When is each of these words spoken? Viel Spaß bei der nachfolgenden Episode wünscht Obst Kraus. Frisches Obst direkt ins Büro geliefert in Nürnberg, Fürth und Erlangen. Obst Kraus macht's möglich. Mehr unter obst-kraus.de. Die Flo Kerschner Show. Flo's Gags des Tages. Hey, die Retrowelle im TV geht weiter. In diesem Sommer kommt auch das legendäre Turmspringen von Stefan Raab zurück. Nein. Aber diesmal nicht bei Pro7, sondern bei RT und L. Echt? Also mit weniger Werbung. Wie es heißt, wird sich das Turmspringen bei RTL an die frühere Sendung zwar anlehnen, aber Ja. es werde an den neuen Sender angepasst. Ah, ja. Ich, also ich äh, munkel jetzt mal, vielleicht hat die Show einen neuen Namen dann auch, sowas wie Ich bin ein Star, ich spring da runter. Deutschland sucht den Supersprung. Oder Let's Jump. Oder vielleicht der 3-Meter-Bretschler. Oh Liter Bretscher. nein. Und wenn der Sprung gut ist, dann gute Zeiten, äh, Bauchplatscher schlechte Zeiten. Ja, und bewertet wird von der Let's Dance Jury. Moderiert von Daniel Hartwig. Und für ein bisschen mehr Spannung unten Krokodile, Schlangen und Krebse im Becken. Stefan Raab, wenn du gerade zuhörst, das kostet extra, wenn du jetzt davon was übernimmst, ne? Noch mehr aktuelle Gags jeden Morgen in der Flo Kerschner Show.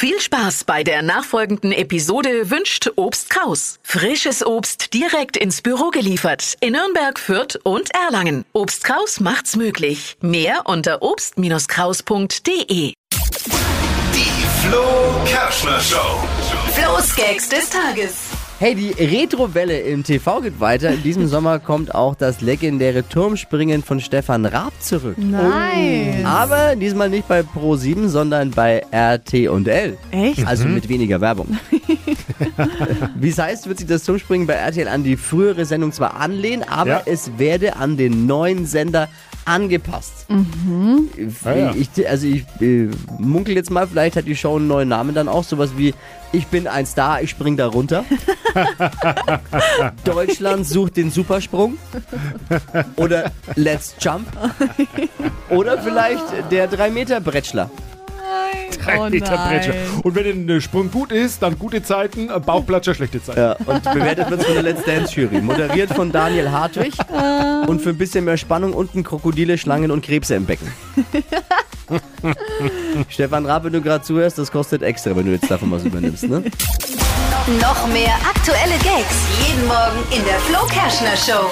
Viel 0.00 0.20
Spaß 0.20 0.62
bei 0.62 0.84
der 0.84 1.02
nachfolgenden 1.02 1.72
Episode 1.72 2.50
wünscht 2.50 2.88
Obst 2.94 3.30
Kraus. 3.30 3.80
Frisches 3.82 4.46
Obst 4.46 4.94
direkt 4.94 5.36
ins 5.36 5.60
Büro 5.60 5.90
geliefert 5.90 6.56
in 6.60 6.74
Nürnberg, 6.74 7.18
Fürth 7.18 7.58
und 7.64 7.92
Erlangen. 7.96 8.44
Obst 8.52 8.84
Kraus 8.84 9.18
macht's 9.18 9.56
möglich. 9.56 10.16
Mehr 10.20 10.66
unter 10.66 11.02
obst-kraus.de. 11.02 12.92
Die 14.14 14.46
Flo 14.62 14.84
Kerschner 15.26 15.80
Show. 15.80 16.22
Flo's 16.74 17.16
Gags 17.16 17.48
des 17.48 17.68
Tages. 17.68 18.37
Hey, 18.60 18.74
die 18.74 18.90
Retrowelle 18.90 19.78
im 19.78 20.02
TV 20.02 20.40
geht 20.40 20.58
weiter. 20.58 20.90
In 20.90 21.04
diesem 21.04 21.28
Sommer 21.28 21.60
kommt 21.60 21.94
auch 21.94 22.16
das 22.16 22.40
legendäre 22.40 23.08
Turmspringen 23.08 23.84
von 23.84 24.00
Stefan 24.00 24.44
Raab 24.46 24.72
zurück. 24.80 25.14
Nein. 25.16 26.26
Aber 26.26 26.74
diesmal 26.74 27.08
nicht 27.08 27.28
bei 27.28 27.42
Pro7, 27.42 28.08
sondern 28.08 28.50
bei 28.50 28.84
RT 28.92 29.48
und 29.48 29.68
L. 29.68 29.96
Echt? 30.10 30.44
Also 30.44 30.66
mit 30.66 30.88
weniger 30.88 31.20
Werbung. 31.20 31.56
Wie 33.16 33.28
es 33.28 33.38
heißt, 33.38 33.66
wird 33.68 33.78
sich 33.78 33.86
das 33.88 34.04
Turmspringen 34.04 34.46
bei 34.46 34.54
RTL 34.54 34.88
an 34.88 35.02
die 35.04 35.16
frühere 35.16 35.64
Sendung 35.64 35.92
zwar 35.92 36.16
anlehnen, 36.20 36.64
aber 36.68 36.90
Ja. 36.90 37.02
es 37.06 37.38
werde 37.38 37.76
an 37.76 37.96
den 37.96 38.26
neuen 38.26 38.66
Sender 38.66 39.08
angepasst. 39.44 40.26
Ah, 41.44 41.52
ja. 41.54 41.74
Ich, 41.74 42.08
also 42.08 42.26
ich 42.26 42.44
äh, 42.60 42.88
munkel 43.18 43.54
jetzt 43.56 43.70
mal, 43.70 43.86
vielleicht 43.88 44.16
hat 44.16 44.26
die 44.26 44.36
Show 44.36 44.56
einen 44.56 44.66
neuen 44.68 44.88
Namen 44.88 45.14
dann 45.14 45.26
auch, 45.28 45.42
sowas 45.44 45.70
wie 45.76 45.94
Ich 46.32 46.46
bin 46.48 46.66
ein 46.66 46.84
Star, 46.84 47.22
ich 47.22 47.30
spring 47.30 47.56
da 47.56 47.66
runter. 47.68 48.04
Deutschland 50.04 50.66
sucht 50.66 50.96
den 50.98 51.10
Supersprung. 51.10 51.78
Oder 52.96 53.32
Let's 53.54 53.94
Jump. 54.00 54.26
Oder 55.48 55.78
vielleicht 55.80 56.22
der 56.50 56.70
3-Meter-Bretschler. 56.70 57.70
Oh 58.98 59.06
Liter 59.06 59.36
Bretscher. 59.36 59.74
nein. 59.74 60.00
Und 60.02 60.14
wenn 60.14 60.46
der 60.46 60.60
Sprung 60.60 60.90
gut 60.90 61.12
ist, 61.12 61.42
dann 61.42 61.58
gute 61.58 61.82
Zeiten, 61.82 62.30
äh, 62.30 62.40
Bauchplatscher 62.40 62.94
schlechte 62.94 63.22
Zeiten. 63.22 63.38
Ja, 63.38 63.52
und 63.66 63.82
bewertet 63.82 64.30
wird 64.30 64.44
von 64.44 64.54
der 64.54 64.62
Let's 64.62 64.84
Dance 64.84 65.12
Jury. 65.14 65.42
Moderiert 65.42 65.92
von 65.92 66.10
Daniel 66.10 66.50
Hartwig. 66.50 66.94
Und 67.66 67.82
für 67.82 67.90
ein 67.90 67.98
bisschen 67.98 68.24
mehr 68.24 68.38
Spannung 68.38 68.72
unten 68.72 69.04
Krokodile, 69.04 69.58
Schlangen 69.58 69.90
und 69.90 70.02
Krebse 70.04 70.36
im 70.36 70.46
Becken. 70.46 70.72
Stefan 73.08 73.46
Raab, 73.46 73.64
wenn 73.64 73.72
du 73.72 73.80
gerade 73.82 74.04
zuhörst, 74.04 74.38
das 74.38 74.50
kostet 74.50 74.82
extra, 74.82 75.14
wenn 75.16 75.26
du 75.26 75.32
jetzt 75.32 75.50
davon 75.50 75.70
was 75.70 75.84
übernimmst, 75.84 76.24
ne? 76.28 76.42
Noch 77.60 77.86
mehr 77.88 78.14
aktuelle 78.28 78.76
Gags 78.82 79.16
jeden 79.46 79.66
Morgen 79.66 79.98
in 80.10 80.24
der 80.24 80.38
Flo 80.40 80.66
Kerschner 80.66 81.16
Show. 81.16 81.46